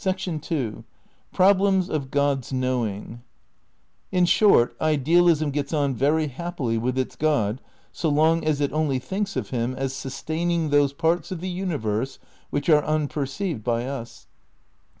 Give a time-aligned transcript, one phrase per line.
[0.03, 0.83] ii In
[4.25, 9.35] short, idealism gets on very happily with its God so long as it only thinks
[9.35, 12.17] of him as sustaining those proT> parts of the universe
[12.49, 14.25] which are unperceived by us.